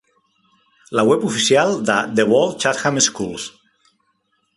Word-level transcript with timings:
La 0.99 1.03
web 1.09 1.27
oficial 1.27 1.75
de 1.89 1.97
The 2.19 2.25
Ball 2.31 2.55
Chatham 2.65 2.99
Schools. 3.09 3.47